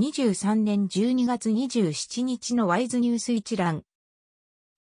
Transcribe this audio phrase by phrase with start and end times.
[0.00, 3.82] 2023年12月27日のワイズニュース一覧。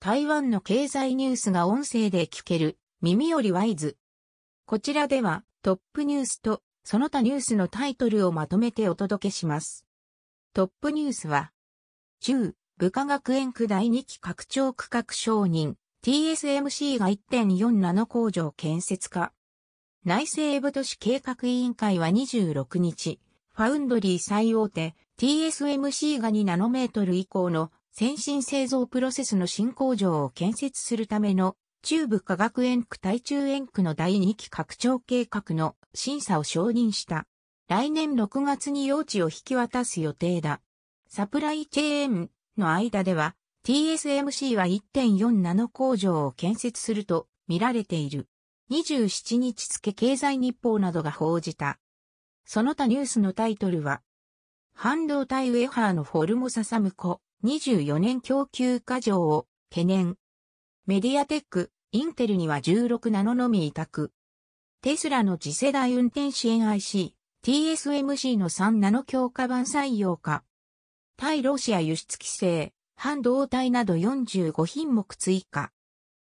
[0.00, 3.96] 台湾の経済ニュースが音声で聞ける耳よりワイズ。
[4.66, 9.86] こちらではトップニュースとその他ニュースのタイトルをまとめてお届けします。
[10.52, 11.52] トップニュースは、
[12.18, 15.74] 中、部下学園区第2期拡張区画承認、
[16.04, 19.32] TSMC が1.47工場建設化。
[20.04, 23.20] 内政部都市計画委員会は26日、
[23.56, 37.28] ファウンドリー最大手 TSMC が2ナノメートル以降の先進製造プロセスの新工場を建設するための中部科学園区対中園区の第2期拡張計画の審査を承認した。
[37.68, 40.60] 来年6月に用地を引き渡す予定だ。
[41.06, 48.26] サプライチェーンの間では TSMC は1.4ナノ工場を建設すると見られている。
[48.72, 51.78] 27日付経済日報などが報じた。
[52.44, 54.02] その他ニュースのタイトルは、
[54.74, 60.16] 半導体ウェハーのフォルモササムコ24年供給過剰を懸念。
[60.86, 64.12] メディアテック、インテルには16ナノのみ委託。
[64.82, 70.44] テスラの次世代運転支援 IC、TSMC の3ナノ強化版採用化。
[71.16, 75.70] 対ロシア輸出規制、半導体など45品目追加。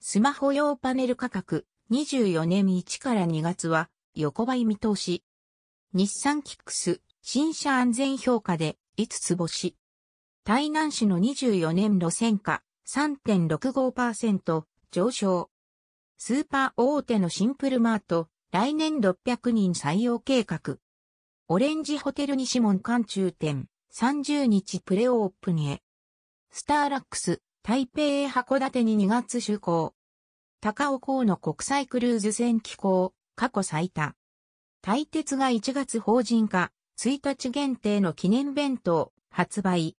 [0.00, 5.24] スマホ用パネル価格、24年1から2月は横ばい見通し。
[5.98, 9.78] 日産キックス、新車安全評価で5つ星。
[10.44, 15.48] 台南市の24年路線価3.65%上昇。
[16.18, 20.76] スーパー大手のシンプルマート、来年600人採用計画。
[21.48, 25.80] オレンジホテル西門館中店、30日プレオープンへ。
[26.50, 29.94] スターラックス、台北へ函館に2月就航。
[30.60, 34.14] 高尾港の国際クルーズ船機構、過去最多。
[34.86, 36.70] 台鉄が1月法人化、
[37.00, 39.96] 1日限定の記念弁当、発売。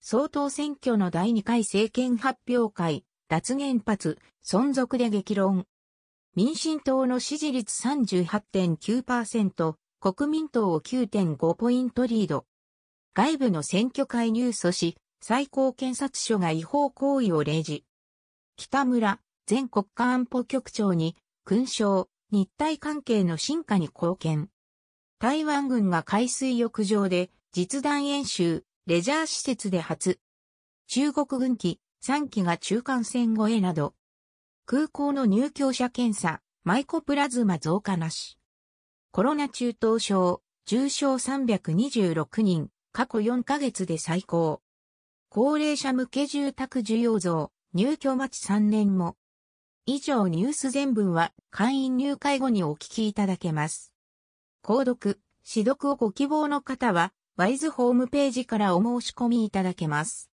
[0.00, 5.66] 総統選挙の第2回政権発表会、脱原発、存続で激論。
[6.34, 12.46] 民進党の支持率38.9%、国民党を9.5ポイントリード。
[13.12, 17.82] 外部の選挙介入阻止、最高検察署が違法行為を例示。
[18.56, 24.50] 北村、前国家安保局長に、勲章、日体関係の進化に貢献。
[25.20, 30.18] 台湾軍が海水浴場で実弾演習、レジャー施設で初。
[30.88, 33.94] 中国軍機3機が中間線越えなど。
[34.66, 38.36] 空港の入居者検査、マイコプラズマ増加なし。
[39.12, 44.60] コロナ中等症、重症326人、過去4ヶ月で最高。
[45.28, 49.16] 高齢者向け住宅需要増、入居待ち3年も。
[49.86, 53.92] 以上ニュース全文は会員入会後にお聞きいただけます。
[54.62, 60.30] 購読、指読をご希望の方は、ワイズホームページからお申し込みいただけます。